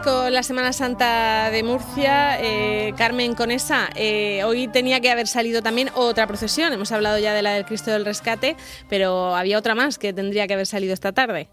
Con 0.00 0.32
la 0.32 0.42
Semana 0.42 0.72
Santa 0.72 1.50
de 1.50 1.62
Murcia. 1.62 2.40
Eh, 2.40 2.94
Carmen 2.96 3.34
Conesa, 3.34 3.90
eh, 3.94 4.42
hoy 4.44 4.66
tenía 4.68 5.00
que 5.00 5.10
haber 5.10 5.26
salido 5.26 5.60
también 5.60 5.90
otra 5.94 6.26
procesión. 6.26 6.72
Hemos 6.72 6.92
hablado 6.92 7.18
ya 7.18 7.34
de 7.34 7.42
la 7.42 7.52
del 7.52 7.66
Cristo 7.66 7.90
del 7.90 8.06
Rescate, 8.06 8.56
pero 8.88 9.36
había 9.36 9.58
otra 9.58 9.74
más 9.74 9.98
que 9.98 10.14
tendría 10.14 10.46
que 10.46 10.54
haber 10.54 10.66
salido 10.66 10.94
esta 10.94 11.12
tarde. 11.12 11.50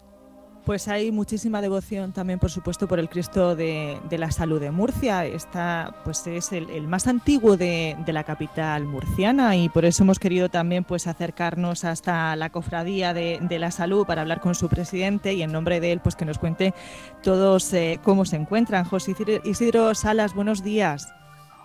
Pues 0.64 0.88
hay 0.88 1.10
muchísima 1.10 1.62
devoción 1.62 2.12
también, 2.12 2.38
por 2.38 2.50
supuesto, 2.50 2.86
por 2.86 2.98
el 2.98 3.08
Cristo 3.08 3.56
de, 3.56 3.98
la 4.10 4.30
Salud 4.30 4.60
de 4.60 4.70
Murcia. 4.70 5.24
Está, 5.24 5.94
pues 6.04 6.26
es 6.26 6.52
el, 6.52 6.86
más 6.86 7.06
antiguo 7.06 7.56
de, 7.56 7.96
la 8.06 8.24
capital 8.24 8.84
murciana 8.84 9.56
y 9.56 9.68
por 9.68 9.84
eso 9.84 10.02
hemos 10.02 10.18
querido 10.18 10.48
también 10.48 10.84
pues 10.84 11.06
acercarnos 11.06 11.84
hasta 11.84 12.34
la 12.36 12.50
cofradía 12.50 13.14
de, 13.14 13.58
la 13.58 13.70
Salud 13.70 14.06
para 14.06 14.22
hablar 14.22 14.40
con 14.40 14.54
su 14.54 14.68
presidente 14.68 15.32
y 15.32 15.42
en 15.42 15.52
nombre 15.52 15.80
de 15.80 15.92
él 15.92 16.00
pues 16.00 16.14
que 16.16 16.24
nos 16.24 16.38
cuente 16.38 16.74
todos 17.22 17.72
eh, 17.72 17.98
cómo 18.02 18.24
se 18.24 18.36
encuentran. 18.36 18.84
José 18.84 19.14
Isidro 19.44 19.94
Salas, 19.94 20.34
buenos 20.34 20.62
días. 20.62 21.12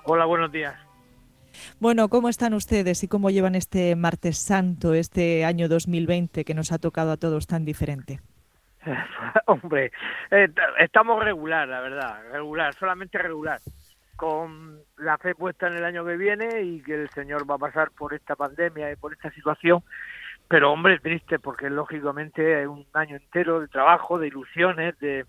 Hola, 0.06 0.26
buenos 0.26 0.52
días. 0.52 0.76
Bueno, 1.80 2.10
¿cómo 2.10 2.30
están 2.30 2.54
ustedes 2.54 3.04
y 3.04 3.08
cómo 3.08 3.30
llevan 3.30 3.56
este 3.56 3.96
martes 3.96 4.38
santo, 4.38 4.94
este 4.94 5.46
año 5.46 5.68
2020 5.68 6.46
que 6.46 6.54
nos 6.54 6.72
ha 6.72 6.78
tocado 6.78 7.12
a 7.12 7.18
todos 7.18 7.48
tan 7.48 7.66
diferente? 7.66 8.22
Hombre, 9.48 9.92
eh, 10.32 10.48
estamos 10.80 11.24
regular, 11.24 11.68
la 11.68 11.82
verdad, 11.82 12.22
regular, 12.32 12.74
solamente 12.74 13.18
regular, 13.18 13.60
con 14.16 14.80
la 14.98 15.18
fe 15.18 15.36
puesta 15.36 15.68
en 15.68 15.76
el 15.76 15.86
año 15.86 16.06
que 16.06 16.18
viene 16.18 16.62
y 16.62 16.82
que 16.82 16.94
el 16.96 17.10
Señor 17.10 17.50
va 17.50 17.56
a 17.56 17.60
pasar 17.60 17.92
por 17.92 18.14
esta 18.14 18.36
pandemia 18.36 18.92
y 18.92 18.96
por 18.96 19.14
esta 19.14 19.32
situación, 19.32 19.84
pero 20.48 20.72
hombre, 20.72 21.00
triste 21.00 21.40
porque 21.40 21.70
lógicamente 21.70 22.62
es 22.62 22.68
un 22.68 22.86
año 22.94 23.16
entero 23.16 23.60
de 23.60 23.68
trabajo, 23.68 24.20
de 24.20 24.28
ilusiones, 24.28 24.98
de 25.00 25.26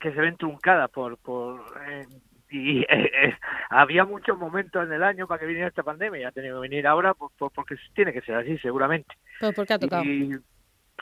que 0.00 0.12
se 0.12 0.20
ven 0.20 0.36
truncadas 0.36 0.90
por... 0.90 1.16
por 1.18 1.60
eh, 1.86 2.06
y 2.54 2.80
eh, 2.82 3.34
había 3.70 4.04
muchos 4.04 4.36
momentos 4.36 4.84
en 4.84 4.92
el 4.92 5.02
año 5.02 5.26
para 5.26 5.40
que 5.40 5.46
viniera 5.46 5.68
esta 5.68 5.82
pandemia 5.82 6.20
y 6.20 6.24
ha 6.24 6.32
tenido 6.32 6.60
que 6.60 6.68
venir 6.68 6.86
ahora 6.86 7.14
porque 7.14 7.76
tiene 7.94 8.12
que 8.12 8.20
ser 8.20 8.34
así 8.34 8.58
seguramente. 8.58 9.14
¿Pero 9.40 9.54
por 9.54 9.66
qué 9.66 9.72
ha 9.72 9.78
tocado? 9.78 10.04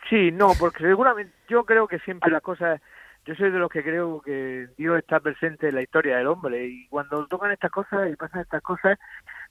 Sí, 0.09 0.31
no, 0.33 0.53
porque 0.59 0.85
seguramente 0.85 1.33
yo 1.49 1.65
creo 1.65 1.87
que 1.87 1.99
siempre 2.01 2.31
las 2.31 2.43
cosas, 2.43 2.81
yo 3.25 3.35
soy 3.35 3.51
de 3.51 3.59
los 3.59 3.71
que 3.71 3.83
creo 3.83 4.21
que 4.23 4.69
Dios 4.77 4.99
está 4.99 5.21
presente 5.21 5.69
en 5.69 5.75
la 5.75 5.83
historia 5.83 6.17
del 6.17 6.27
hombre 6.27 6.67
y 6.67 6.89
cuando 6.89 7.27
tocan 7.27 7.53
estas 7.53 7.71
cosas 7.71 8.11
y 8.11 8.17
pasan 8.17 8.41
estas 8.41 8.63
cosas, 8.63 8.99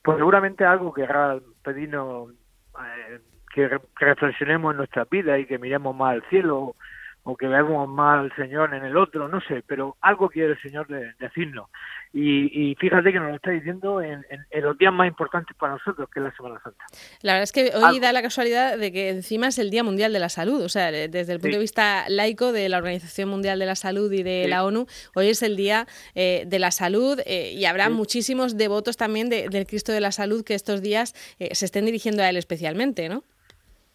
pues 0.04 0.18
seguramente 0.18 0.66
algo 0.66 0.94
querrá 0.94 1.38
pedirnos 1.64 2.32
eh, 2.80 3.20
que, 3.54 3.80
reflexionemos 3.98 4.72
en 4.72 4.78
nuestra 4.78 5.06
vida 5.06 5.38
y 5.38 5.46
que 5.46 5.60
miremos 5.60 5.96
más 5.96 6.14
al 6.14 6.24
cielo 6.30 6.76
o 7.24 7.36
que 7.36 7.48
veamos 7.48 7.88
más 7.90 8.20
al 8.20 8.36
Señor 8.36 8.74
en 8.74 8.86
el 8.86 8.98
otro, 8.98 9.28
no 9.28 9.42
sé, 9.42 9.64
pero 9.68 9.98
algo 10.02 10.30
quiere 10.30 10.54
el 10.54 10.62
Señor 10.62 10.88
decirnos. 11.20 11.70
Y, 12.12 12.76
fíjate 12.80 13.12
que 13.12 13.20
nos 13.20 13.30
lo 13.30 13.36
está 13.36 13.52
diciendo 13.52 14.02
en, 14.02 14.26
los 14.52 14.78
días 14.80 14.92
más 14.92 15.08
importantes 15.08 15.56
para 15.56 15.74
nosotros, 15.74 16.10
que 16.12 16.20
es 16.20 16.26
la 16.26 16.36
Semana 16.36 16.60
Santa. 16.64 16.84
La 17.22 17.34
verdad 17.34 17.44
es 17.44 17.52
que 17.52 17.72
hoy 17.76 18.00
da 18.00 18.12
la 18.12 18.24
casualidad 18.24 18.80
de 18.80 18.92
que 18.92 19.10
encima 19.10 19.48
es 19.48 19.60
el 19.60 19.70
Día 19.70 19.84
Mundial 19.84 20.12
de 20.12 20.20
la 20.20 20.30
Salud, 20.30 20.64
o 20.64 20.70
sea, 20.70 20.92
desde 20.92 21.32
el 21.32 21.40
punto 21.40 21.58
de 21.58 21.62
vista 21.62 22.06
laico 22.10 22.52
de 22.52 22.68
la 22.68 22.78
Organización 22.78 23.30
Mundial 23.30 23.60
de 23.60 23.68
la 23.68 23.76
Salud 23.76 24.12
y 24.12 24.24
de 24.24 24.48
la 24.48 24.64
ONU, 24.64 24.88
hoy 25.14 25.30
es 25.30 25.44
el 25.44 25.56
Día 25.56 25.86
eh, 26.16 26.46
de 26.48 26.60
la 26.60 26.72
Salud 26.72 27.20
eh, 27.26 27.54
y 27.54 27.66
habrá 27.66 27.90
muchísimos 27.90 28.58
devotos 28.58 28.98
también 28.98 29.30
del 29.30 29.68
Cristo 29.68 29.92
de 29.92 30.02
la 30.02 30.12
Salud 30.12 30.44
que 30.44 30.56
estos 30.56 30.82
días 30.82 31.14
eh, 31.38 31.54
se 31.54 31.66
estén 31.66 31.86
dirigiendo 31.86 32.24
a 32.24 32.30
él 32.30 32.38
especialmente, 32.38 33.08
¿no? 33.08 33.24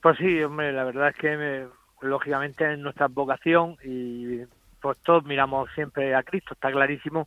Pues 0.02 0.18
sí, 0.18 0.40
hombre, 0.42 0.70
la 0.72 0.84
verdad 0.84 1.08
es 1.08 1.16
que 1.16 1.66
lógicamente 2.08 2.72
es 2.72 2.78
nuestra 2.78 3.08
vocación 3.08 3.76
y 3.84 4.40
pues 4.80 4.98
todos 4.98 5.24
miramos 5.24 5.70
siempre 5.74 6.14
a 6.14 6.22
Cristo, 6.22 6.54
está 6.54 6.70
clarísimo 6.70 7.26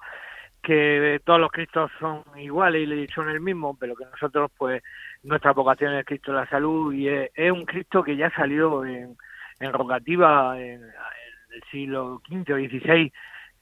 que 0.61 1.21
todos 1.23 1.39
los 1.39 1.51
Cristos 1.51 1.89
son 1.99 2.23
iguales 2.37 2.89
y 2.89 3.07
son 3.13 3.29
el 3.29 3.39
mismo, 3.39 3.77
pero 3.79 3.95
que 3.95 4.05
nosotros, 4.05 4.51
pues, 4.57 4.83
nuestra 5.23 5.53
vocación 5.53 5.93
es 5.93 5.99
el 5.99 6.05
Cristo 6.05 6.31
de 6.31 6.39
la 6.39 6.49
salud 6.49 6.93
y 6.93 7.07
es, 7.07 7.51
un 7.51 7.63
Cristo 7.65 8.03
que 8.03 8.17
ya 8.17 8.29
salió 8.31 8.83
en, 8.85 9.15
rogativa 9.59 10.59
en, 10.59 10.83
el 10.83 11.63
siglo 11.71 12.21
V 12.29 12.53
o 12.53 12.57
XVI 12.57 13.11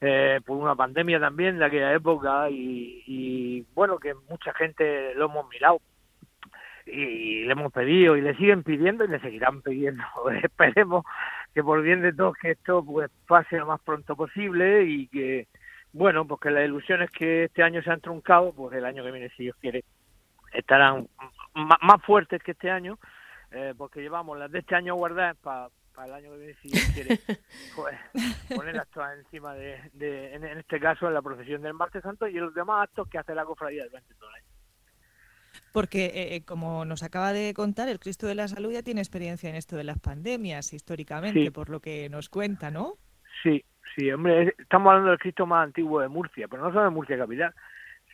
eh, 0.00 0.40
por 0.44 0.56
una 0.56 0.74
pandemia 0.74 1.20
también 1.20 1.58
de 1.58 1.64
aquella 1.64 1.94
época 1.94 2.50
y, 2.50 3.64
bueno, 3.72 3.98
que 3.98 4.12
mucha 4.28 4.52
gente 4.54 5.14
lo 5.14 5.26
hemos 5.26 5.48
mirado 5.48 5.80
y 6.86 7.44
le 7.44 7.52
hemos 7.52 7.72
pedido 7.72 8.16
y 8.16 8.20
le 8.20 8.36
siguen 8.36 8.62
pidiendo 8.62 9.04
y 9.04 9.08
le 9.08 9.20
seguirán 9.20 9.60
pidiendo. 9.62 10.04
Esperemos 10.42 11.04
que 11.52 11.62
por 11.62 11.82
bien 11.82 12.02
de 12.02 12.12
todos 12.12 12.36
que 12.40 12.52
esto 12.52 12.84
pues 12.84 13.10
pase 13.26 13.56
lo 13.58 13.66
más 13.66 13.80
pronto 13.80 14.14
posible 14.14 14.84
y 14.84 15.08
que 15.08 15.48
bueno, 15.96 16.26
porque 16.26 16.50
las 16.50 16.66
ilusiones 16.66 17.10
que 17.10 17.44
este 17.44 17.62
año 17.62 17.82
se 17.82 17.90
han 17.90 18.02
truncado, 18.02 18.52
pues 18.52 18.76
el 18.76 18.84
año 18.84 19.02
que 19.02 19.10
viene, 19.10 19.30
si 19.30 19.44
Dios 19.44 19.56
quiere, 19.58 19.82
estarán 20.52 21.08
más 21.54 22.02
fuertes 22.04 22.42
que 22.42 22.50
este 22.52 22.70
año, 22.70 22.98
eh, 23.50 23.72
porque 23.78 24.02
llevamos 24.02 24.38
las 24.38 24.50
de 24.50 24.58
este 24.58 24.74
año 24.74 24.94
guardadas 24.94 25.38
para 25.38 25.70
el 26.04 26.12
año 26.12 26.32
que 26.32 26.38
viene, 26.38 26.54
si 26.60 26.68
Dios 26.68 26.90
quiere, 26.92 27.18
pues, 27.74 27.96
ponerlas 28.54 28.88
todas 28.88 29.18
encima 29.18 29.54
de, 29.54 29.90
de 29.94 30.34
en, 30.34 30.44
este 30.44 30.78
caso, 30.78 31.08
en 31.08 31.14
la 31.14 31.22
procesión 31.22 31.62
del 31.62 31.72
Martes 31.72 32.02
Santo 32.02 32.28
y 32.28 32.34
los 32.34 32.52
demás 32.52 32.82
actos 32.82 33.08
que 33.08 33.16
hace 33.16 33.34
la 33.34 33.46
cofradía 33.46 33.86
durante 33.86 34.14
todo 34.16 34.28
el 34.28 34.36
año. 34.36 34.55
Porque, 35.76 36.06
eh, 36.06 36.36
eh, 36.36 36.44
como 36.46 36.86
nos 36.86 37.02
acaba 37.02 37.34
de 37.34 37.52
contar, 37.52 37.90
el 37.90 37.98
Cristo 37.98 38.26
de 38.26 38.34
la 38.34 38.48
Salud 38.48 38.72
ya 38.72 38.82
tiene 38.82 39.02
experiencia 39.02 39.50
en 39.50 39.56
esto 39.56 39.76
de 39.76 39.84
las 39.84 39.98
pandemias, 39.98 40.72
históricamente, 40.72 41.52
por 41.52 41.68
lo 41.68 41.80
que 41.80 42.08
nos 42.08 42.30
cuenta, 42.30 42.70
¿no? 42.70 42.94
Sí, 43.42 43.62
Sí, 43.96 44.12
hombre, 44.12 44.54
estamos 44.58 44.90
hablando 44.90 45.10
del 45.10 45.18
Cristo 45.18 45.46
más 45.46 45.64
antiguo 45.64 46.00
de 46.00 46.08
Murcia, 46.08 46.48
pero 46.48 46.62
no 46.62 46.70
solo 46.70 46.84
de 46.84 46.90
Murcia 46.90 47.16
capital, 47.16 47.54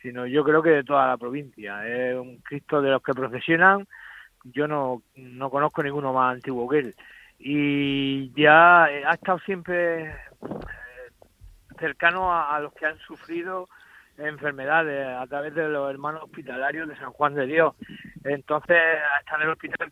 sino 0.01 0.25
yo 0.25 0.43
creo 0.45 0.63
que 0.63 0.69
de 0.69 0.83
toda 0.85 1.07
la 1.07 1.17
provincia. 1.17 1.85
Es 1.85 2.15
un 2.15 2.37
Cristo 2.37 2.81
de 2.81 2.89
los 2.89 3.03
que 3.03 3.13
procesionan, 3.13 3.85
yo 4.45 4.65
no, 4.65 5.01
no 5.15 5.49
conozco 5.49 5.83
ninguno 5.83 6.13
más 6.13 6.35
antiguo 6.35 6.69
que 6.69 6.79
él. 6.79 6.95
Y 7.37 8.31
ya 8.41 8.85
ha 8.85 9.13
estado 9.13 9.39
siempre 9.39 10.05
eh, 10.05 10.15
cercano 11.77 12.33
a, 12.33 12.57
los 12.61 12.73
que 12.73 12.85
han 12.85 12.97
sufrido 12.99 13.67
enfermedades 14.17 15.07
a 15.07 15.25
través 15.27 15.55
de 15.55 15.67
los 15.67 15.89
hermanos 15.89 16.23
hospitalarios 16.23 16.87
de 16.87 16.95
San 16.97 17.11
Juan 17.11 17.33
de 17.35 17.45
Dios. 17.45 17.75
Entonces, 18.23 18.77
estar 19.19 19.39
en 19.39 19.47
el 19.47 19.53
hospital 19.53 19.91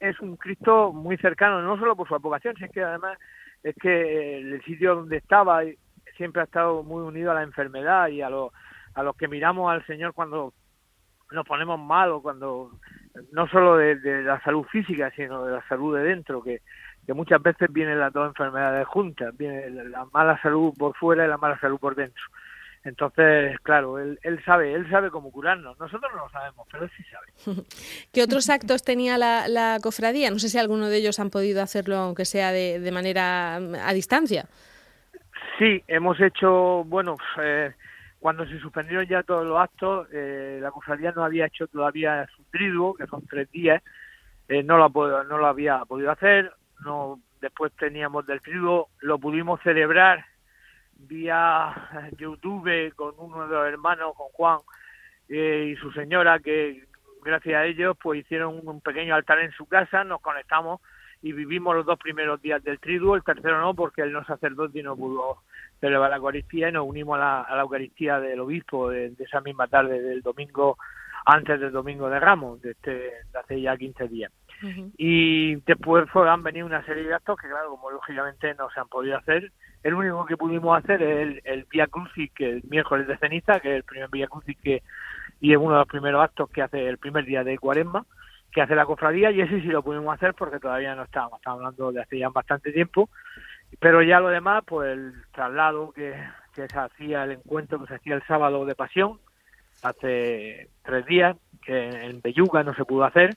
es 0.00 0.20
un 0.20 0.36
Cristo 0.36 0.92
muy 0.92 1.16
cercano, 1.18 1.62
no 1.62 1.78
solo 1.78 1.96
por 1.96 2.08
su 2.08 2.18
vocación, 2.18 2.54
sino 2.56 2.70
que 2.72 2.82
además 2.82 3.18
es 3.62 3.74
que 3.76 4.38
el 4.38 4.62
sitio 4.64 4.96
donde 4.96 5.18
estaba 5.18 5.62
siempre 6.16 6.42
ha 6.42 6.44
estado 6.44 6.82
muy 6.82 7.02
unido 7.02 7.30
a 7.30 7.34
la 7.34 7.42
enfermedad 7.42 8.08
y 8.08 8.22
a, 8.22 8.30
lo, 8.30 8.52
a 8.94 9.02
los 9.02 9.16
que 9.16 9.28
miramos 9.28 9.70
al 9.70 9.84
Señor 9.86 10.12
cuando 10.12 10.52
nos 11.30 11.46
ponemos 11.46 11.80
mal 11.80 12.10
o 12.10 12.22
cuando 12.22 12.72
no 13.32 13.48
solo 13.48 13.76
de, 13.76 14.22
la 14.22 14.40
salud 14.42 14.64
física 14.64 15.10
sino 15.16 15.44
de 15.46 15.52
la 15.52 15.66
salud 15.66 15.96
de 15.96 16.04
dentro 16.04 16.42
que, 16.42 16.60
que 17.06 17.14
muchas 17.14 17.42
veces 17.42 17.72
vienen 17.72 17.98
las 17.98 18.12
dos 18.12 18.28
enfermedades 18.28 18.86
juntas 18.86 19.34
viene 19.36 19.70
la 19.70 20.04
mala 20.12 20.40
salud 20.42 20.74
por 20.78 20.94
fuera 20.96 21.24
y 21.24 21.28
la 21.28 21.38
mala 21.38 21.58
salud 21.58 21.78
por 21.78 21.94
dentro 21.94 22.22
entonces, 22.84 23.58
claro, 23.60 23.98
él, 23.98 24.18
él 24.22 24.44
sabe, 24.44 24.74
él 24.74 24.90
sabe 24.90 25.10
cómo 25.10 25.30
curarnos. 25.30 25.78
Nosotros 25.78 26.10
no 26.12 26.24
lo 26.24 26.30
sabemos, 26.30 26.66
pero 26.70 26.84
él 26.84 26.90
sí 26.96 27.04
sabe. 27.04 27.62
¿Qué 28.12 28.22
otros 28.22 28.50
actos 28.50 28.82
tenía 28.82 29.18
la, 29.18 29.46
la 29.46 29.78
cofradía? 29.80 30.30
No 30.30 30.38
sé 30.40 30.48
si 30.48 30.58
alguno 30.58 30.88
de 30.88 30.96
ellos 30.96 31.20
han 31.20 31.30
podido 31.30 31.62
hacerlo, 31.62 31.96
aunque 31.96 32.24
sea 32.24 32.50
de, 32.50 32.80
de 32.80 32.92
manera 32.92 33.60
mm, 33.60 33.74
a 33.76 33.92
distancia. 33.92 34.46
Sí, 35.58 35.82
hemos 35.86 36.20
hecho, 36.20 36.82
bueno, 36.84 37.16
eh, 37.40 37.72
cuando 38.18 38.46
se 38.46 38.58
suspendieron 38.58 39.06
ya 39.06 39.22
todos 39.22 39.46
los 39.46 39.60
actos, 39.60 40.08
eh, 40.12 40.58
la 40.60 40.72
cofradía 40.72 41.12
no 41.12 41.24
había 41.24 41.46
hecho 41.46 41.68
todavía 41.68 42.26
su 42.36 42.42
triduo, 42.50 42.94
que 42.94 43.06
son 43.06 43.24
tres 43.26 43.50
días, 43.52 43.80
eh, 44.48 44.64
no, 44.64 44.76
lo, 44.76 44.88
no 45.24 45.38
lo 45.38 45.46
había 45.46 45.84
podido 45.84 46.10
hacer. 46.10 46.52
No, 46.84 47.20
después 47.40 47.72
teníamos 47.78 48.26
del 48.26 48.40
triduo, 48.40 48.88
lo 49.00 49.20
pudimos 49.20 49.60
celebrar 49.62 50.24
vía 51.06 52.08
YouTube 52.18 52.94
con 52.94 53.14
uno 53.18 53.46
de 53.46 53.54
los 53.54 53.66
hermanos, 53.66 54.14
con 54.16 54.28
Juan 54.28 54.58
eh, 55.28 55.72
y 55.72 55.76
su 55.76 55.92
señora, 55.92 56.38
que 56.38 56.84
gracias 57.22 57.54
a 57.54 57.64
ellos 57.64 57.96
pues 58.02 58.20
hicieron 58.20 58.66
un 58.66 58.80
pequeño 58.80 59.14
altar 59.14 59.38
en 59.40 59.52
su 59.52 59.66
casa, 59.66 60.04
nos 60.04 60.20
conectamos 60.20 60.80
y 61.22 61.32
vivimos 61.32 61.76
los 61.76 61.86
dos 61.86 61.98
primeros 61.98 62.42
días 62.42 62.62
del 62.64 62.80
triduo, 62.80 63.14
el 63.14 63.22
tercero 63.22 63.60
no, 63.60 63.74
porque 63.74 64.02
él 64.02 64.12
no 64.12 64.24
sacerdote 64.24 64.80
y 64.80 64.82
no 64.82 64.96
pudo 64.96 65.38
celebrar 65.80 66.10
la 66.10 66.16
Eucaristía 66.16 66.68
y 66.68 66.72
nos 66.72 66.86
unimos 66.86 67.18
a 67.18 67.46
la, 67.48 67.60
Eucaristía 67.60 68.18
del 68.18 68.40
obispo 68.40 68.90
de, 68.90 69.14
esa 69.18 69.40
misma 69.40 69.68
tarde 69.68 70.02
del 70.02 70.20
domingo, 70.20 70.76
antes 71.24 71.60
del 71.60 71.70
domingo 71.70 72.10
de 72.10 72.18
Ramos, 72.18 72.60
de, 72.60 72.72
este, 72.72 72.90
de 72.90 73.38
hace 73.38 73.60
ya 73.60 73.76
15 73.76 74.08
días. 74.08 74.32
Y 74.96 75.56
después 75.56 76.06
han 76.14 76.42
venido 76.44 76.66
una 76.66 76.84
serie 76.84 77.02
de 77.02 77.14
actos 77.14 77.36
que, 77.40 77.48
claro, 77.48 77.70
como 77.70 77.90
lógicamente 77.90 78.54
no 78.54 78.70
se 78.70 78.78
han 78.78 78.86
podido 78.86 79.16
hacer, 79.16 79.50
el 79.82 79.94
único 79.94 80.24
que 80.26 80.36
pudimos 80.36 80.78
hacer 80.78 81.02
es 81.02 81.18
el, 81.18 81.42
el 81.44 81.66
Via 81.70 81.86
Crucis, 81.86 82.30
que 82.32 82.48
el 82.48 82.62
miércoles 82.68 83.06
de 83.06 83.18
ceniza, 83.18 83.60
que 83.60 83.70
es 83.70 83.76
el 83.76 83.82
primer 83.82 84.08
Via 84.10 84.28
Crucis 84.28 84.56
que, 84.62 84.82
y 85.40 85.52
es 85.52 85.58
uno 85.58 85.72
de 85.72 85.78
los 85.78 85.88
primeros 85.88 86.22
actos 86.22 86.50
que 86.50 86.62
hace 86.62 86.88
el 86.88 86.98
primer 86.98 87.24
día 87.24 87.42
de 87.42 87.58
cuaresma, 87.58 88.06
que 88.52 88.62
hace 88.62 88.76
la 88.76 88.86
cofradía, 88.86 89.30
y 89.30 89.40
ese 89.40 89.60
sí 89.60 89.68
lo 89.68 89.82
pudimos 89.82 90.14
hacer 90.14 90.34
porque 90.34 90.60
todavía 90.60 90.94
no 90.94 91.02
estábamos, 91.02 91.40
estábamos 91.40 91.64
hablando 91.64 91.92
de 91.92 92.02
hace 92.02 92.18
ya 92.18 92.28
bastante 92.28 92.70
tiempo, 92.70 93.08
pero 93.80 94.02
ya 94.02 94.20
lo 94.20 94.28
demás, 94.28 94.62
pues 94.66 94.92
el 94.92 95.14
traslado 95.32 95.90
que, 95.92 96.14
que 96.54 96.68
se 96.68 96.78
hacía 96.78 97.24
el 97.24 97.32
encuentro 97.32 97.80
que 97.80 97.86
se 97.88 97.94
hacía 97.94 98.14
el 98.14 98.22
sábado 98.24 98.64
de 98.66 98.74
pasión, 98.74 99.18
hace 99.82 100.68
tres 100.84 101.06
días, 101.06 101.36
que 101.64 101.88
en 101.88 102.20
Belluga 102.20 102.62
no 102.62 102.74
se 102.74 102.84
pudo 102.84 103.04
hacer, 103.04 103.34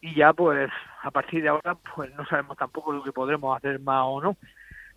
y 0.00 0.14
ya 0.14 0.32
pues 0.32 0.70
a 1.02 1.10
partir 1.10 1.42
de 1.42 1.48
ahora 1.48 1.76
pues 1.94 2.14
no 2.14 2.24
sabemos 2.26 2.56
tampoco 2.56 2.92
lo 2.92 3.02
que 3.02 3.12
podremos 3.12 3.56
hacer 3.56 3.80
más 3.80 4.04
o 4.06 4.22
no, 4.22 4.36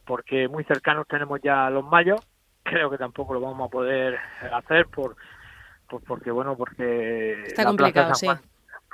porque 0.06 0.48
muy 0.48 0.64
cercanos 0.64 1.08
tenemos 1.08 1.40
ya 1.42 1.70
los 1.70 1.84
mayos, 1.86 2.22
creo 2.64 2.90
que 2.90 2.98
tampoco 2.98 3.34
lo 3.34 3.42
vamos 3.42 3.68
a 3.68 3.72
poder 3.72 4.18
hacer 4.52 4.88
por, 4.88 5.16
porque 6.08 6.32
bueno, 6.32 6.58
porque 6.58 7.44
está 7.44 7.66
complicado, 7.66 8.14
sí. 8.16 8.28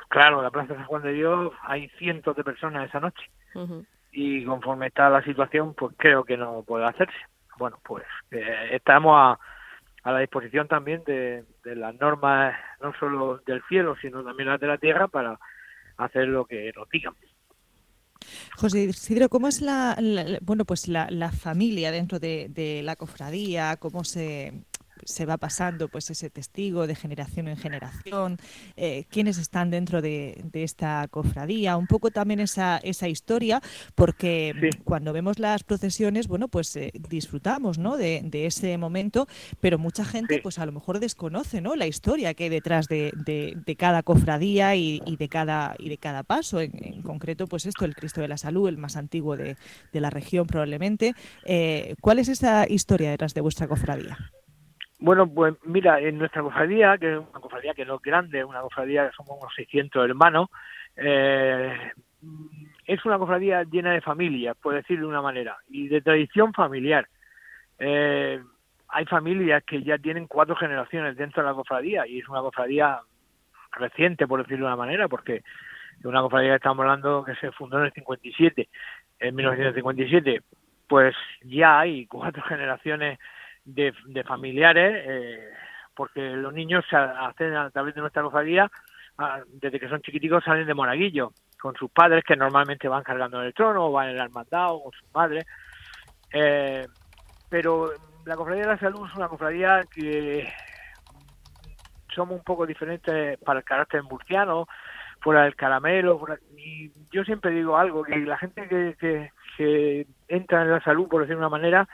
Claro, 0.09 0.41
la 0.41 0.51
Plaza 0.51 0.75
San 0.75 0.85
Juan 0.85 1.03
de 1.03 1.13
Dios 1.13 1.53
hay 1.63 1.87
cientos 1.97 2.35
de 2.35 2.43
personas 2.43 2.89
esa 2.89 2.99
noche. 2.99 3.29
Y 4.11 4.43
conforme 4.43 4.87
está 4.87 5.09
la 5.09 5.23
situación, 5.23 5.73
pues 5.73 5.95
creo 5.97 6.25
que 6.25 6.35
no 6.35 6.63
puede 6.63 6.85
hacerse. 6.85 7.15
Bueno, 7.57 7.79
pues 7.81 8.03
eh, 8.31 8.69
estamos 8.71 9.13
a, 9.15 9.39
a 10.03 10.11
la 10.11 10.19
disposición 10.19 10.67
también 10.67 11.03
de, 11.05 11.45
las 11.63 11.95
normas, 11.99 12.55
no 12.81 12.93
solo 12.99 13.37
del 13.45 13.61
cielo, 13.69 13.95
sino 14.01 14.23
también 14.23 14.49
las 14.49 14.59
de 14.59 14.67
la 14.67 14.77
tierra, 14.77 15.07
para 15.07 15.39
hacer 15.97 16.27
lo 16.27 16.45
que 16.45 16.71
nos 16.75 16.89
digan. 16.89 17.13
José 18.57 18.83
Isidro, 18.83 19.29
¿cómo 19.29 19.47
es 19.47 19.61
la, 19.61 19.97
bueno 20.41 20.65
pues 20.65 20.87
la, 20.87 21.31
familia 21.31 21.91
dentro 21.91 22.19
de, 22.19 22.49
de 22.49 22.83
la 22.83 22.95
cofradía? 22.95 23.77
¿Cómo 23.77 24.03
se 24.03 24.53
se 25.03 25.25
va 25.25 25.37
pasando 25.37 25.87
pues 25.87 26.09
ese 26.09 26.29
testigo 26.29 26.87
de 26.87 26.95
generación 26.95 27.47
en 27.47 27.57
generación, 27.57 28.37
eh, 28.75 29.05
quiénes 29.09 29.37
están 29.37 29.69
dentro 29.69 30.01
de, 30.01 30.43
esta 30.53 31.07
cofradía, 31.09 31.77
un 31.77 31.87
poco 31.87 32.11
también 32.11 32.39
esa, 32.39 32.77
esa 32.77 33.07
historia, 33.07 33.61
porque 33.95 34.71
cuando 34.83 35.13
vemos 35.13 35.39
las 35.39 35.63
procesiones, 35.63 36.27
bueno, 36.27 36.47
pues 36.47 36.75
eh, 36.75 36.91
disfrutamos 37.09 37.77
¿no? 37.77 37.97
de, 37.97 38.29
ese 38.45 38.77
momento, 38.77 39.27
pero 39.59 39.77
mucha 39.77 40.05
gente 40.05 40.39
pues 40.41 40.59
a 40.59 40.65
lo 40.65 40.71
mejor 40.71 40.99
desconoce 40.99 41.61
¿no? 41.61 41.75
la 41.75 41.87
historia 41.87 42.33
que 42.33 42.45
hay 42.45 42.49
detrás 42.49 42.87
de, 42.87 43.11
cada 43.77 44.03
cofradía 44.03 44.75
y, 44.75 44.99
de 45.17 45.29
cada, 45.29 45.75
y 45.79 45.89
de 45.89 45.97
cada 45.97 46.23
paso, 46.23 46.61
en, 46.61 47.01
concreto 47.01 47.47
pues 47.47 47.65
esto, 47.65 47.85
el 47.85 47.95
Cristo 47.95 48.21
de 48.21 48.27
la 48.27 48.37
Salud, 48.37 48.67
el 48.67 48.77
más 48.77 48.95
antiguo 48.95 49.37
de, 49.37 49.57
la 49.93 50.09
región 50.09 50.47
probablemente. 50.47 51.13
Eh, 51.45 51.95
¿Cuál 52.01 52.19
es 52.19 52.27
esa 52.27 52.67
historia 52.67 53.11
detrás 53.11 53.33
de 53.33 53.41
vuestra 53.41 53.67
cofradía? 53.67 54.17
Bueno, 55.01 55.27
pues 55.27 55.55
mira, 55.63 55.99
en 55.99 56.19
nuestra 56.19 56.43
cofradía, 56.43 56.95
que 56.99 57.13
es 57.13 57.17
una 57.17 57.39
cofradía 57.39 57.73
que 57.73 57.85
no 57.85 57.95
es 57.95 58.01
grande, 58.03 58.45
una 58.45 58.61
cofradía 58.61 59.09
que 59.09 59.15
somos 59.15 59.39
unos 59.41 59.51
600 59.55 60.07
hermanos, 60.07 60.49
eh, 60.95 61.75
es 62.85 63.03
una 63.03 63.17
cofradía 63.17 63.63
llena 63.63 63.93
de 63.93 64.01
familias, 64.01 64.55
por 64.61 64.75
decirlo 64.75 65.07
de 65.07 65.13
una 65.13 65.23
manera, 65.23 65.57
y 65.69 65.87
de 65.87 66.01
tradición 66.01 66.53
familiar. 66.53 67.07
Eh, 67.79 68.39
hay 68.89 69.05
familias 69.05 69.63
que 69.63 69.81
ya 69.81 69.97
tienen 69.97 70.27
cuatro 70.27 70.55
generaciones 70.55 71.17
dentro 71.17 71.41
de 71.41 71.49
la 71.49 71.55
cofradía 71.55 72.05
y 72.05 72.19
es 72.19 72.29
una 72.29 72.41
cofradía 72.41 72.99
reciente, 73.71 74.27
por 74.27 74.43
decirlo 74.43 74.67
de 74.67 74.73
una 74.73 74.85
manera, 74.85 75.07
porque 75.07 75.37
es 75.97 76.05
una 76.05 76.21
cofradía 76.21 76.51
que 76.51 76.57
estamos 76.57 76.83
hablando 76.83 77.23
que 77.23 77.33
se 77.37 77.51
fundó 77.53 77.79
en 77.79 77.85
el 77.85 77.93
57, 77.93 78.69
en 79.17 79.35
1957, 79.35 80.41
pues 80.87 81.15
ya 81.41 81.79
hay 81.79 82.05
cuatro 82.05 82.43
generaciones 82.43 83.17
de, 83.65 84.23
familiares, 84.25 85.03
eh, 85.07 85.49
porque 85.95 86.21
los 86.31 86.53
niños 86.53 86.83
se 86.89 86.95
hacen 86.95 87.55
a 87.55 87.69
través 87.69 87.95
de 87.95 88.01
nuestra 88.01 88.23
cofradía, 88.23 88.69
desde 89.47 89.79
que 89.79 89.89
son 89.89 90.01
chiquiticos 90.01 90.43
salen 90.43 90.65
de 90.65 90.73
monaguillo, 90.73 91.33
con 91.59 91.75
sus 91.75 91.91
padres 91.91 92.23
que 92.23 92.35
normalmente 92.35 92.87
van 92.87 93.03
cargando 93.03 93.39
en 93.39 93.47
el 93.47 93.53
trono 93.53 93.85
o 93.85 93.91
van 93.91 94.09
en 94.09 94.15
el 94.15 94.21
hermandad 94.21 94.71
o 94.71 94.83
con 94.83 94.91
sus 94.93 95.13
madres. 95.13 95.45
Eh, 96.33 96.87
pero 97.49 97.91
la 98.25 98.35
cofradía 98.35 98.63
de 98.63 98.69
la 98.69 98.79
salud 98.79 99.07
es 99.07 99.15
una 99.15 99.27
cofradía 99.27 99.81
que 99.93 100.51
somos 102.15 102.37
un 102.37 102.43
poco 102.43 102.65
diferentes 102.65 103.37
para 103.39 103.59
el 103.59 103.65
carácter 103.65 104.03
murciano, 104.03 104.67
fuera 105.19 105.43
del 105.43 105.55
caramelo, 105.55 106.19
y 106.57 106.91
yo 107.11 107.23
siempre 107.23 107.51
digo 107.51 107.77
algo, 107.77 108.03
que 108.03 108.17
la 108.17 108.37
gente 108.37 108.67
que, 108.67 108.95
que, 108.99 109.31
que 109.55 110.07
entra 110.27 110.63
en 110.63 110.71
la 110.71 110.81
salud, 110.81 111.07
por 111.07 111.21
decir 111.21 111.35
de 111.35 111.39
una 111.39 111.49
manera, 111.49 111.87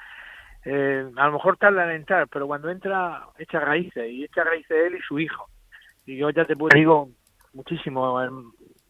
eh, 0.70 1.10
a 1.16 1.28
lo 1.28 1.32
mejor 1.32 1.56
tarda 1.56 1.86
en 1.86 2.02
entrar, 2.02 2.28
pero 2.28 2.46
cuando 2.46 2.70
entra 2.70 3.26
echa 3.38 3.62
raíces 3.62 4.12
y 4.12 4.26
echa 4.26 4.44
raíces 4.44 4.78
él 4.86 4.98
y 4.98 5.02
su 5.02 5.18
hijo. 5.18 5.48
Y 6.06 6.18
yo 6.18 6.30
ya 6.30 6.44
te 6.44 6.58
puedo 6.58 6.78
digo 6.78 7.10
muchísimo, 7.54 8.20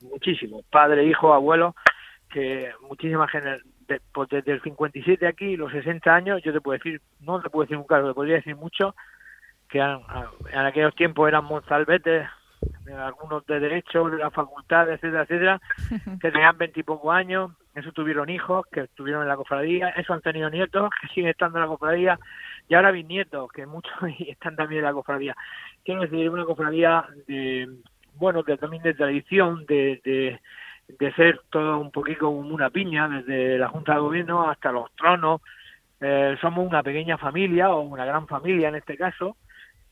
muchísimo, 0.01 0.63
padre, 0.71 1.05
hijo, 1.05 1.35
abuelo, 1.35 1.75
que 2.31 2.71
muchísimas 2.81 3.29
generaciones, 3.29 3.71
pues 4.11 4.27
desde 4.29 4.53
el 4.53 4.61
57 4.63 5.27
aquí, 5.27 5.55
los 5.55 5.71
60 5.71 6.15
años, 6.15 6.41
yo 6.43 6.51
te 6.51 6.61
puedo 6.61 6.79
decir, 6.79 6.99
no 7.19 7.39
te 7.41 7.49
puedo 7.51 7.65
decir 7.65 7.77
un 7.77 7.85
caso, 7.85 8.07
te 8.07 8.15
podría 8.15 8.37
decir 8.37 8.55
mucho, 8.55 8.95
que 9.69 9.77
en, 9.77 10.59
aquellos 10.59 10.95
tiempos 10.95 11.27
eran 11.27 11.45
monzalbetes, 11.45 12.27
algunos 12.97 13.45
de 13.45 13.59
derecho, 13.59 14.09
de 14.09 14.17
la 14.17 14.31
facultad, 14.31 14.89
etcétera, 14.89 15.21
etcétera, 15.23 15.61
que 16.21 16.31
tenían 16.31 16.57
veintipocos 16.57 17.15
años, 17.15 17.51
eso 17.77 17.91
tuvieron 17.91 18.29
hijos 18.29 18.65
que 18.71 18.81
estuvieron 18.81 19.21
en 19.21 19.27
la 19.27 19.35
cofradía, 19.35 19.89
eso 19.89 20.13
han 20.13 20.21
tenido 20.21 20.49
nietos 20.49 20.89
que 20.99 21.07
siguen 21.13 21.29
estando 21.29 21.59
en 21.59 21.63
la 21.63 21.67
cofradía 21.67 22.19
y 22.67 22.73
ahora 22.73 22.91
bisnietos 22.91 23.51
que 23.51 23.65
muchos 23.65 23.93
están 24.19 24.55
también 24.55 24.79
en 24.79 24.85
la 24.85 24.93
cofradía. 24.93 25.35
Quiero 25.85 26.01
decir, 26.01 26.29
una 26.29 26.45
cofradía 26.45 27.05
de, 27.27 27.69
bueno, 28.15 28.43
que 28.43 28.57
también 28.57 28.81
de 28.81 28.95
tradición, 28.95 29.65
de, 29.67 30.01
de, 30.03 30.41
de 30.87 31.13
ser 31.13 31.41
todo 31.51 31.77
un 31.77 31.91
poquito 31.91 32.25
como 32.25 32.39
una 32.39 32.71
piña, 32.71 33.07
desde 33.07 33.59
la 33.59 33.69
Junta 33.69 33.93
de 33.93 33.99
Gobierno 33.99 34.49
hasta 34.49 34.71
los 34.71 34.91
tronos. 34.95 35.41
Eh, 36.01 36.35
somos 36.41 36.67
una 36.67 36.83
pequeña 36.83 37.17
familia 37.17 37.69
o 37.71 37.81
una 37.81 38.05
gran 38.05 38.27
familia 38.27 38.69
en 38.69 38.75
este 38.75 38.97
caso 38.97 39.37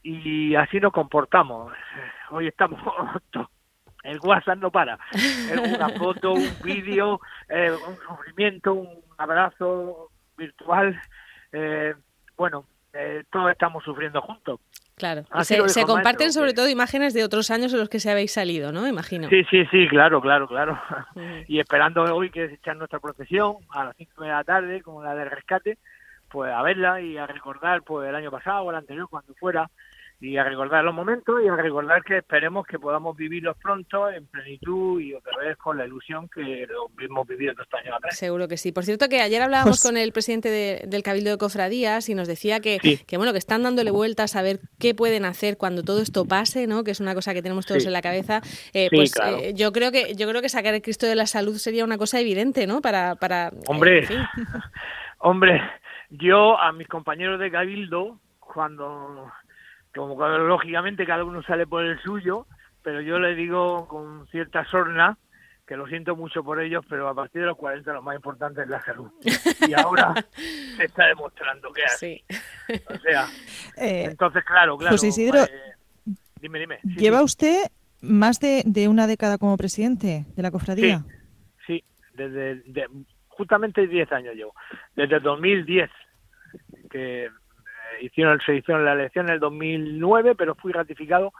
y 0.01 0.55
así 0.55 0.79
nos 0.79 0.91
comportamos. 0.91 1.71
Hoy 2.31 2.47
estamos 2.47 2.81
WhatsApp 4.25 4.59
no 4.59 4.71
para. 4.71 4.97
una 5.75 5.89
foto, 5.89 6.33
un 6.33 6.49
vídeo, 6.63 7.19
eh, 7.49 7.71
un 7.71 7.97
sufrimiento, 7.97 8.73
un 8.73 9.03
abrazo 9.17 10.09
virtual. 10.37 10.99
Eh, 11.51 11.93
bueno, 12.37 12.65
eh, 12.93 13.23
todos 13.31 13.51
estamos 13.51 13.83
sufriendo 13.83 14.21
juntos. 14.21 14.59
Claro, 14.95 15.25
se, 15.43 15.83
comparten 15.83 16.31
sobre 16.31 16.53
todo 16.53 16.69
imágenes 16.69 17.13
de 17.13 17.25
otros 17.25 17.51
años 17.51 17.73
en 17.73 17.79
los 17.79 17.89
que 17.89 17.99
se 17.99 18.09
habéis 18.09 18.31
salido, 18.31 18.71
¿no? 18.71 18.87
Imagino. 18.87 19.27
Sí, 19.27 19.43
sí, 19.49 19.65
sí, 19.69 19.89
claro, 19.89 20.21
claro, 20.21 20.47
claro. 20.47 20.81
Y 21.47 21.59
esperando 21.59 22.03
hoy 22.03 22.29
que 22.29 22.47
se 22.47 22.53
echar 22.53 22.77
nuestra 22.77 23.01
procesión 23.01 23.57
a 23.71 23.83
las 23.83 23.97
5 23.97 24.23
de 24.23 24.29
la 24.29 24.43
tarde, 24.45 24.81
como 24.81 25.03
la 25.03 25.13
de 25.13 25.25
rescate, 25.25 25.77
pues 26.29 26.49
a 26.53 26.61
verla 26.61 27.01
y 27.01 27.17
a 27.17 27.27
recordar 27.27 27.81
pues 27.83 28.07
el 28.07 28.15
año 28.15 28.31
pasado 28.31 28.63
o 28.63 28.69
el 28.69 28.77
anterior, 28.77 29.09
cuando 29.09 29.33
fuera, 29.35 29.69
y 30.21 30.37
a 30.37 30.43
recordar 30.43 30.83
los 30.83 30.93
momentos 30.93 31.41
y 31.43 31.47
a 31.47 31.55
recordar 31.55 32.03
que 32.03 32.17
esperemos 32.17 32.65
que 32.65 32.79
podamos 32.79 33.17
vivirlos 33.17 33.57
pronto 33.57 34.09
en 34.09 34.25
plenitud 34.27 35.01
y 35.01 35.13
otra 35.13 35.37
vez 35.37 35.57
con 35.57 35.77
la 35.77 35.85
ilusión 35.85 36.29
que 36.29 36.65
lo 36.67 36.89
hemos 36.99 37.27
vivido 37.27 37.51
estos 37.51 37.67
años 37.73 37.95
atrás. 37.97 38.17
Seguro 38.17 38.47
que 38.47 38.57
sí. 38.57 38.71
Por 38.71 38.85
cierto 38.85 39.09
que 39.09 39.21
ayer 39.21 39.41
hablábamos 39.41 39.83
con 39.83 39.97
el 39.97 40.11
presidente 40.13 40.85
del 40.87 41.03
Cabildo 41.03 41.31
de 41.31 41.37
Cofradías 41.37 42.07
y 42.09 42.15
nos 42.15 42.27
decía 42.27 42.61
que, 42.61 42.79
que, 43.05 43.17
bueno 43.17 43.33
que 43.33 43.37
están 43.37 43.63
dándole 43.63 43.91
vueltas 43.91 44.35
a 44.35 44.41
ver 44.41 44.59
qué 44.79 44.95
pueden 44.95 45.25
hacer 45.25 45.57
cuando 45.57 45.83
todo 45.83 46.01
esto 46.01 46.25
pase, 46.25 46.65
¿no? 46.65 46.83
Que 46.83 46.91
es 46.91 47.01
una 47.01 47.13
cosa 47.13 47.33
que 47.33 47.41
tenemos 47.41 47.65
todos 47.65 47.85
en 47.85 47.93
la 47.93 48.01
cabeza. 48.01 48.41
Eh, 48.73 48.87
pues 48.91 49.13
eh, 49.23 49.53
yo 49.53 49.73
creo 49.73 49.91
que 49.91 50.15
yo 50.15 50.29
creo 50.29 50.41
que 50.41 50.49
sacar 50.49 50.73
el 50.73 50.81
Cristo 50.81 51.07
de 51.07 51.15
la 51.15 51.25
Salud 51.25 51.55
sería 51.57 51.83
una 51.83 51.97
cosa 51.97 52.19
evidente, 52.19 52.67
¿no? 52.67 52.81
Para 52.81 53.15
para 53.15 53.47
eh, 53.47 53.59
hombre 53.67 54.07
hombre 55.19 55.61
yo 56.09 56.57
a 56.57 56.71
mis 56.71 56.87
compañeros 56.87 57.39
de 57.39 57.51
Cabildo 57.51 58.19
cuando 58.39 59.31
como 59.95 60.27
lógicamente 60.27 61.05
cada 61.05 61.23
uno 61.23 61.41
sale 61.43 61.65
por 61.65 61.83
el 61.83 61.99
suyo, 62.01 62.47
pero 62.83 63.01
yo 63.01 63.19
le 63.19 63.35
digo 63.35 63.87
con 63.87 64.27
cierta 64.27 64.65
sorna 64.65 65.17
que 65.65 65.75
lo 65.75 65.87
siento 65.87 66.15
mucho 66.15 66.43
por 66.43 66.61
ellos, 66.61 66.85
pero 66.87 67.07
a 67.07 67.15
partir 67.15 67.41
de 67.41 67.47
los 67.47 67.57
40 67.57 67.91
lo 67.93 68.01
más 68.03 68.15
importante 68.15 68.61
es 68.61 68.67
la 68.67 68.83
salud. 68.83 69.09
Y 69.67 69.73
ahora 69.73 70.13
se 70.77 70.85
está 70.85 71.07
demostrando 71.07 71.73
que 71.73 71.83
así. 71.83 72.23
O 72.87 72.97
sea, 72.99 73.25
eh, 73.77 74.05
entonces, 74.05 74.43
claro, 74.43 74.77
claro. 74.77 74.93
José 74.93 75.07
Isidro, 75.07 75.43
eh, 75.43 75.49
dime, 76.39 76.59
dime. 76.59 76.79
¿Lleva 76.83 77.23
usted 77.23 77.63
más 78.01 78.39
de, 78.39 78.61
de, 78.65 78.87
una 78.87 79.07
década 79.07 79.39
como 79.39 79.57
presidente 79.57 80.25
de 80.35 80.43
la 80.43 80.51
cofradía? 80.51 81.03
Sí, 81.65 81.83
desde 82.13 82.61
justamente 83.29 83.87
10 83.87 84.11
años 84.11 84.35
llevo. 84.35 84.53
Desde 84.95 85.15
el 85.15 85.23
2010, 85.23 85.89
que 86.91 87.29
hicieron, 88.01 88.39
se 88.45 88.55
hicieron 88.55 88.85
la 88.85 88.93
elección 88.93 89.27
en 89.27 89.35
el 89.35 89.39
2009, 89.39 90.35
pero 90.35 90.55
fui 90.55 90.71
ratificado 90.71 91.33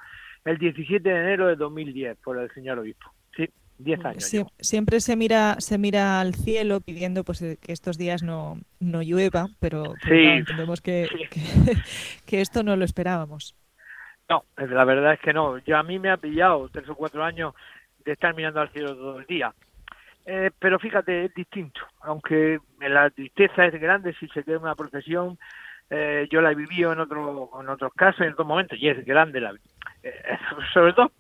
el 0.44 0.58
17 0.58 1.08
de 1.08 1.16
enero 1.16 1.48
de 1.48 1.56
2010 1.56 2.18
por 2.24 2.38
el 2.38 2.52
señor 2.52 2.80
obispo. 2.80 3.12
Sí, 3.36 3.50
10 3.80 4.06
años. 4.06 4.32
siempre 4.60 5.00
se 5.02 5.16
mira 5.16 5.56
se 5.60 5.78
mira 5.78 6.22
al 6.22 6.34
cielo 6.36 6.80
pidiendo 6.82 7.24
pues 7.24 7.42
eh, 7.42 7.58
que 7.62 7.74
estos 7.74 7.98
días 7.98 8.24
no, 8.24 8.60
no 8.80 9.02
llueva, 9.02 9.48
pero, 9.60 9.94
entendemos 10.06 10.82
que, 10.82 11.08
que, 12.26 12.42
esto 12.42 12.64
no 12.64 12.76
lo 12.76 12.86
esperábamos. 12.86 13.56
No, 14.30 14.44
la 14.58 14.86
verdad 14.86 15.14
es 15.14 15.20
que 15.20 15.34
no. 15.34 15.58
Yo 15.60 15.78
a 15.78 15.84
mí 15.84 16.00
me 16.00 16.10
ha 16.10 16.18
pillado 16.18 16.70
tres 16.70 16.90
o 16.90 16.96
cuatro 16.96 17.24
años 17.24 17.54
de 18.04 18.14
estar 18.14 18.36
mirando 18.36 18.62
al 18.62 18.72
cielo 18.72 18.96
todo 18.96 19.20
el 19.20 19.26
día. 19.26 19.54
Eh, 20.26 20.50
pero 20.58 20.80
fíjate, 20.80 21.26
es 21.26 21.34
distinto. 21.36 21.82
Aunque 22.02 22.60
la 22.80 23.10
tristeza 23.12 23.66
es 23.66 23.80
grande 23.80 24.16
si 24.20 24.28
se 24.30 24.44
queda 24.44 24.58
una 24.58 24.76
procesión, 24.76 25.38
eh, 25.89 26.27
yo 26.32 26.42
la 26.42 26.51
he 26.51 26.56
vivido 26.56 26.94
en, 26.94 27.00
otro, 27.00 27.50
en 27.60 27.70
otros 27.70 27.94
casos, 27.94 28.22
en 28.22 28.34
otros 28.34 28.48
momentos, 28.48 28.77
y 28.80 28.89
es 28.89 29.06
grande, 29.06 29.39
la, 29.39 29.54
eh, 30.04 30.38
sobre 30.74 30.94
todo 30.94 31.12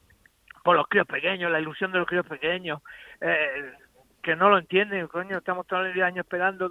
por 0.63 0.75
los 0.75 0.87
críos 0.87 1.05
pequeños, 1.05 1.51
la 1.51 1.59
ilusión 1.59 1.91
de 1.91 1.99
los 1.99 2.07
críos 2.07 2.25
pequeños, 2.25 2.81
eh, 3.21 3.71
que 4.23 4.35
no 4.35 4.49
lo 4.49 4.57
entienden, 4.57 5.07
coño, 5.07 5.37
estamos 5.37 5.67
todos 5.67 5.87
los 5.87 6.03
años 6.03 6.25
esperando, 6.25 6.67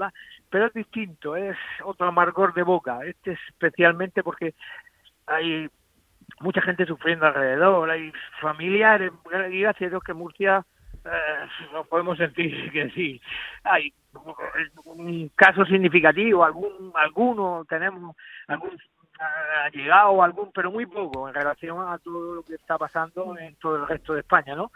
pero 0.51 0.67
es 0.67 0.73
distinto, 0.73 1.37
es 1.37 1.57
otro 1.85 2.09
amargor 2.09 2.53
de 2.55 2.65
boca, 2.65 2.99
este 3.05 3.39
especialmente 3.49 4.25
porque 4.25 4.55
hay 5.27 5.69
mucha 6.41 6.61
gente 6.63 6.85
sufriendo 6.87 7.27
alrededor, 7.27 7.89
hay 7.89 8.13
familiares, 8.41 9.13
y 9.53 9.61
gracias 9.61 9.87
a 9.87 9.91
Dios 9.91 10.03
que 10.03 10.15
Murcia 10.15 10.67
nos 11.73 11.87
podemos 11.89 12.19
sentir 12.19 12.71
que 12.73 12.91
sí, 12.91 13.21
hay 13.63 13.93
un 14.85 15.31
caso 15.35 15.65
significativo, 15.65 16.45
algún 16.45 16.93
alguno 16.95 17.65
tenemos 17.69 18.17
algún 18.49 18.79
ha 19.19 19.69
llegado 19.71 20.23
algún, 20.23 20.51
pero 20.53 20.71
muy 20.71 20.87
poco 20.87 21.29
en 21.29 21.35
relación 21.35 21.79
a 21.87 21.99
todo 21.99 22.35
lo 22.37 22.43
que 22.43 22.55
está 22.55 22.77
pasando 22.79 23.37
en 23.39 23.55
todo 23.57 23.77
el 23.77 23.87
resto 23.87 24.15
de 24.15 24.21
España, 24.21 24.55
¿no? 24.55 24.73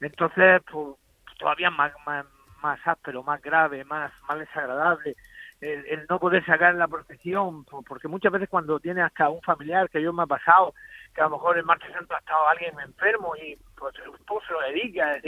Entonces, 0.00 0.62
pues, 0.70 0.96
todavía 1.38 1.70
más, 1.70 1.92
más, 2.06 2.26
más 2.62 2.78
áspero, 2.84 3.22
más 3.22 3.40
grave, 3.40 3.84
más, 3.84 4.12
más 4.28 4.38
desagradable, 4.38 5.16
el, 5.60 6.06
no 6.08 6.18
poder 6.18 6.44
sacar 6.44 6.74
la 6.74 6.88
protección, 6.88 7.64
porque 7.64 8.08
muchas 8.08 8.32
veces 8.32 8.48
cuando 8.48 8.78
tienes 8.78 9.04
hasta 9.04 9.28
un 9.28 9.40
familiar 9.42 9.90
que 9.90 10.02
yo 10.02 10.12
me 10.12 10.22
ha 10.22 10.26
pasado, 10.26 10.74
que 11.14 11.20
a 11.20 11.24
lo 11.24 11.30
mejor 11.30 11.58
el 11.58 11.64
martes 11.64 11.92
santo 11.92 12.14
ha 12.14 12.18
estado 12.18 12.48
alguien 12.48 12.78
enfermo 12.80 13.34
y 13.36 13.56
pues 13.76 13.94
todo 14.26 14.40
se 14.46 14.52
lo 14.52 14.60
dedica, 14.60 15.18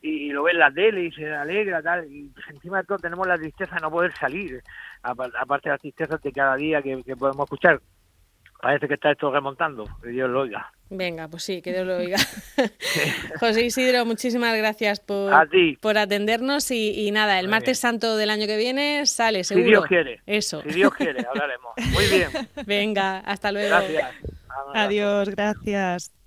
y, 0.00 0.32
lo 0.32 0.44
ve 0.44 0.52
en 0.52 0.58
la 0.58 0.70
tele 0.70 1.04
y 1.04 1.12
se 1.12 1.32
alegra, 1.32 1.82
tal, 1.82 2.10
y 2.10 2.28
pues, 2.28 2.46
encima 2.48 2.78
de 2.78 2.84
todo 2.84 2.98
tenemos 2.98 3.26
la 3.26 3.36
tristeza 3.36 3.74
de 3.76 3.82
no 3.82 3.90
poder 3.90 4.12
salir, 4.14 4.62
aparte 5.02 5.68
de 5.68 5.74
las 5.74 5.80
tristezas 5.80 6.22
de 6.22 6.32
cada 6.32 6.56
día 6.56 6.82
que 6.82 7.16
podemos 7.16 7.44
escuchar 7.44 7.80
parece 8.64 8.88
que 8.88 8.94
está 8.94 9.12
esto 9.12 9.30
remontando, 9.30 9.84
que 10.02 10.08
Dios 10.08 10.30
lo 10.30 10.40
oiga. 10.40 10.72
Venga, 10.88 11.28
pues 11.28 11.42
sí, 11.42 11.60
que 11.60 11.70
Dios 11.70 11.86
lo 11.86 11.96
oiga. 11.98 12.16
José 13.40 13.66
Isidro, 13.66 14.06
muchísimas 14.06 14.56
gracias 14.56 15.00
por, 15.00 15.30
por 15.80 15.98
atendernos 15.98 16.70
y, 16.70 17.10
nada, 17.12 17.38
el 17.38 17.48
martes 17.48 17.78
santo 17.78 18.16
del 18.16 18.30
año 18.30 18.46
que 18.46 18.56
viene 18.56 19.04
sale, 19.04 19.44
seguro. 19.44 19.66
Si 19.66 19.70
Dios 19.70 19.86
quiere. 19.86 20.20
Eso. 20.24 20.62
Si 20.62 20.70
Dios 20.70 20.94
quiere, 20.94 21.26
hablaremos. 21.28 21.74
Muy 21.92 22.06
bien. 22.06 22.30
Venga, 22.66 23.18
hasta 23.18 23.52
luego. 23.52 23.68
Gracias. 23.68 24.14
Adiós, 24.72 25.28
gracias. 25.28 26.23